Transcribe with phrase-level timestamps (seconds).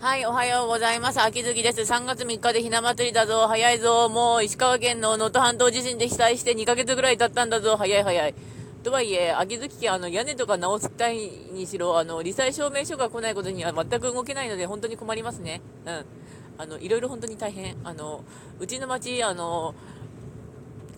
[0.00, 1.20] はい、おはようございます。
[1.20, 1.82] 秋月です。
[1.82, 3.46] 3月3日でひな祭りだぞ。
[3.46, 4.08] 早いぞ。
[4.08, 7.76] もう石川県の能登半島地震で被災して2ヶ月ぐらい経ったんだぞ。
[7.76, 8.34] 早い早い。
[8.82, 11.18] とはいえ、秋月県、あの、屋根とか直したい
[11.52, 15.60] にしろ、あの、罹災証明書が来ないことには全く動けないので、本当に困りますね。
[15.84, 16.04] うん。
[16.56, 17.76] あの、いろいろ本当に大変。
[17.84, 18.24] あの、
[18.58, 19.74] うちの町、あの、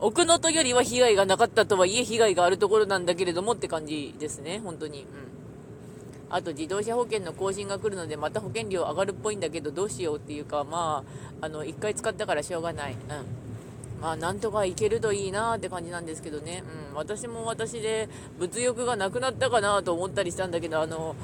[0.00, 4.60] 奥能登よりは被害がなかったとはいえ、被害があるところなんだけれどもって感じですね。
[4.64, 5.02] 本当に。
[5.02, 5.37] うん。
[6.30, 11.04] あと自動車保険の更新が来るので、また保険料上がるっぽいんだけど、どうしようっていうか、ま
[11.40, 12.92] あ、あの、1回使ったからしょうがない。
[12.92, 12.98] うん。
[14.00, 16.62] まあ、なんとかいけるといいなって感じなんですけどね。
[16.90, 16.96] うん。
[16.96, 18.08] 私も私で、
[18.38, 21.16] 物欲がなくなったかなと思ったりしたんだけど、あの、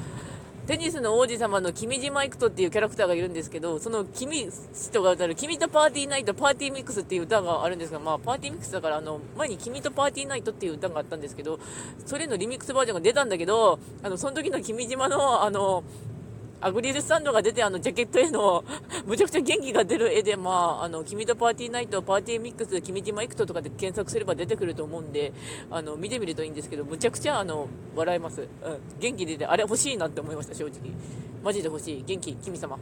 [0.67, 11.59] テニスの王子様の君島行くとっていうキャラクターがいるんですけど、その君人が歌う君とパーティーナイト、パーティーミックスっていう歌があるんですが、まあパーティーミックスだから、あの、前に君とパーティーナイトっていう歌があったんですけど、
[12.05, 15.83] それのリミックスバージョンが出たんだけど、あの、その時の君島の、あの、
[16.61, 18.63] アグリルスタンドが出て、あの、ジャケットへの
[19.05, 25.33] むちゃくちゃ元気が出る絵で、まあ、あの、君とパーティーナイト、パーティーミックス、君島イクトとかで検索すれば出てくると思うんで、
[25.69, 28.41] あの、見てみるといいんですけど、むちゃくちゃ、あの、笑えます。
[28.41, 28.47] うん。
[28.99, 30.73] 元気出て、あれ欲しいなって思いました、正直。
[31.43, 32.03] マジで欲しい。
[32.05, 32.79] 元気、君様。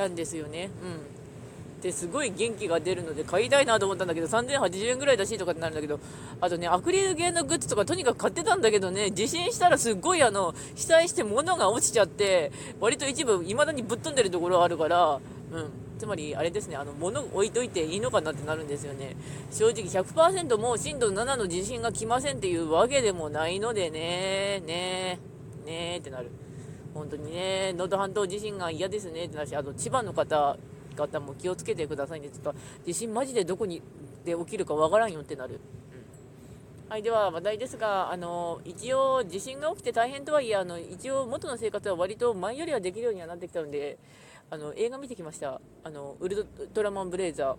[0.00, 0.70] たんですよね。
[0.82, 1.19] うん。
[1.80, 5.98] ですごい元気が出るので買いたいなと思ったんだけど3080円ぐらいだしとかってなるんだけど
[6.40, 15.20] あとねアクリル系のグッズとかとにかく買ってたんだけどね地震したらすごいあの被災して物が落ちちゃって割と一部未だにぶっ飛んでるところあるから
[15.52, 15.70] うん。
[15.98, 19.16] つまりあれですねあの物置いといていいのかなってなるんですよね。
[19.50, 24.62] 正直100%もう震度7の地震が来ませんっていうわけでもないのでね。
[24.66, 25.18] ね
[25.66, 26.30] ねってなる。
[26.94, 30.56] 本当にね能登半島地震が嫌ですねってなるしあと千葉の方
[31.00, 32.28] 方も気をつけてくださいね。
[32.28, 33.82] ちょっと地震マジでどこに
[34.24, 35.60] で起きるかわからんよってなる、
[36.84, 43.98] うん、はいでは話題ですがあの一応地震が起きて大変とはいえあの一応元の生活は割と前よりはできるようにはなってきたので
[44.50, 45.60] あの映画見てきました。
[45.84, 47.56] あのウルトラマンブレイザー。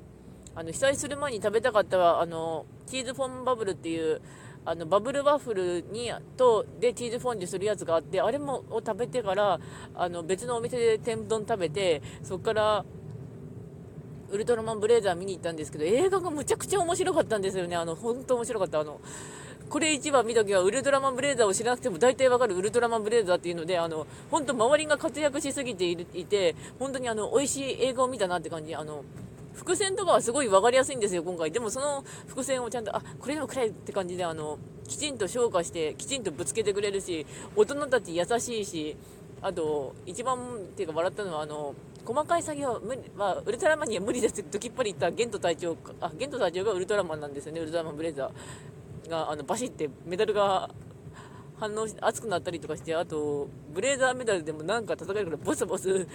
[0.53, 4.21] あの被災する前に食べたかったあのチーズフォンバブルっていう
[4.65, 9.59] あのバブルワッフルにとでチーズフォンデュするやつがあってあれもを食べてから
[9.95, 12.85] あの別のお店で天丼食べてそこから
[14.31, 17.75] ウルトラマンブレイザー見に行ったんですけど、映画がむちゃくちゃ面白かったんですよね。
[17.75, 18.79] あの、本当面白かった。
[18.79, 19.01] あの、
[19.69, 28.75] これ一番見ときはウルトラマンブレイザーを知らなくても大体わかるウルトラマンブレイザーっていうので、あの、本当周りが活躍しすぎていて、本当にあの、美味しい映画を見たなって感じ。
[28.75, 29.03] あの、
[29.53, 31.51] 伏線とかはすごい分かりやすいんですよ、今回。
[31.51, 37.25] でもその伏線をちゃんと、あ、これでもくらいって感じで、あの、きちんと消化して、きちんとぶつけてくれるし、
[37.55, 38.97] 大人たち優しいし、
[39.41, 41.75] あと、一番っていうか笑ったのは、あの、
[42.05, 47.61] 細かい作業無理、まあ、ウルトラマンには無理ですって時っぱり言ったゲント隊長あゲント隊長がウルトラマンなんですよね。
[47.61, 50.69] ウルトラマンブレザーがあのバシってメダルが
[51.59, 56.07] 反応し熱くなったりとかしてあとブレーザーメダルでもなんか戦えるからボスボス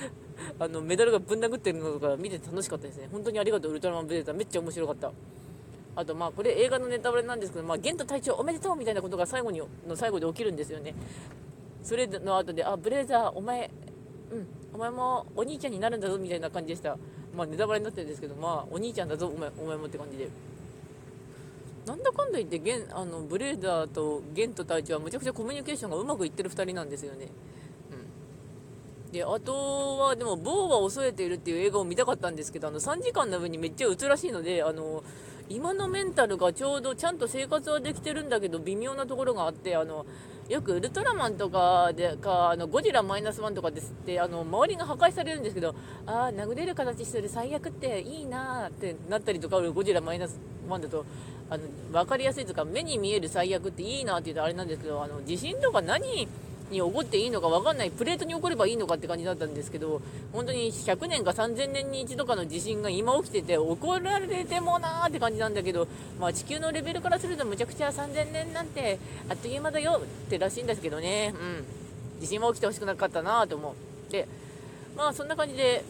[0.58, 3.08] あのメダルがぶん殴ってるのとか見て楽しかったですね。
[3.12, 4.34] 本当にありがとうウルトラマンブレーザー。
[4.34, 5.12] めっちゃ面白かった。
[5.94, 10.94] あとまあこれ映画のネタバレなんですけど、まあ、ゲント隊長おめでとうみたいなことが最後にの最後で起きるんですよね。
[11.82, 13.70] それの後であブレザーお前
[14.32, 16.98] うんお前もお兄ちゃんになるんだぞみたいな感じでした。
[17.34, 20.28] まあネタバレになってるんですけど、まあお兄ちゃんだぞお前お前もって感じで。
[21.86, 27.28] なんだかんだ言ってゲンあのブレーダーとゲント隊長はむちゃくちゃコミュニケーションがうまくいってる2人なんですよね。
[29.06, 35.04] うん、であとはでも「棒は恐れている」っていう映画を見たかったんですけどあの3時間の上にめっちゃ打つらしいのであの
[35.48, 40.04] 今のメンタルがちょうどちゃんと生活はできてるんだけど微妙なところがあってあの
[40.48, 45.74] よくウルトラマンとかでかあのゴジラマイナスワンとかですってあの周りが破壊されるんですけど
[46.06, 51.04] ああ殴れる形してる最悪っていいなってなったりとかゴジラマイナスワンだと
[51.50, 56.28] あの分かりやすいとか目に見える最悪っていいなって言うとあれなんですけどあの地震とか何
[56.70, 60.00] に起こっていいのか分かんないプレートに起こればいいのかって感じだったんですけど
[60.32, 65.86] 本当に100年か3000年に一度かの地震が今起きてて起こられてもなーって感じなんだけど、
[66.18, 71.34] まあ、地球のレベルからするとむちゃくちゃ3000年なんてあっという間だよってらしいんですけどね、
[72.18, 73.74] うん、地震は起きてほしくなかったなと思
[74.08, 74.12] う。
[74.12, 74.26] で
[74.96, 75.84] まあそんな感じで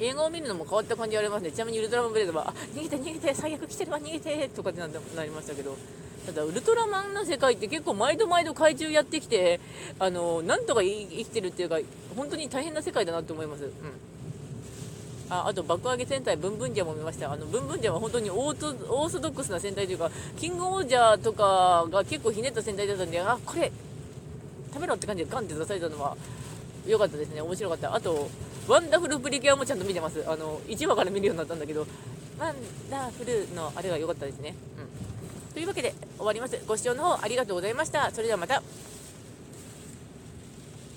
[0.00, 1.52] 映画を見るのも変わった感じがありますね。
[1.52, 5.76] ちなみにウルトラマンブレードはあ逃げて逃げて最悪来てるわ逃げてとかってなりましたけど。
[6.26, 9.60] ただウルトラマンの世界って結構毎度毎度怪獣やってきて
[9.98, 11.78] あのなんとか生きてるっていうか
[12.16, 13.70] 本当に大変な世界だなって思います、うん、
[15.28, 17.32] ああと爆上げ戦隊ブンブンジャーも見ました。
[17.32, 23.72] あのブンブンジャーは本当にオーオーソドックスな戦隊というかキングオージャーとかが結構ひねった戦隊だったんであこれ
[24.72, 26.16] 食べろって感じでガンって出されたのは
[26.86, 27.40] 良かったですね。
[27.40, 27.94] 面白かった。
[27.94, 28.28] あと
[28.68, 30.24] ワンダフルプリキュアもちゃんと見てます。
[30.26, 31.86] あの1話から見るようになったんだけど
[32.38, 32.54] ワン
[32.90, 34.54] ダフルのあれが良かったですね。
[34.78, 34.83] うん。
[35.54, 36.60] というわけで終わります。
[36.66, 38.10] ご視聴の方ありがとうございました。
[38.10, 38.60] それではまた。